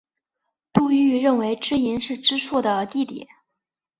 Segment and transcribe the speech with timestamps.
[0.73, 3.27] 杜预认为知盈是知朔的弟弟。